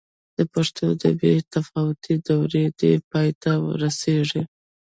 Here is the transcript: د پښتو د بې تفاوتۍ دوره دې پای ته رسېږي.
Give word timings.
د 0.37 0.39
پښتو 0.53 0.87
د 1.01 1.03
بې 1.19 1.33
تفاوتۍ 1.53 2.15
دوره 2.27 2.63
دې 2.79 2.93
پای 3.09 3.29
ته 3.41 3.51
رسېږي. 3.81 4.43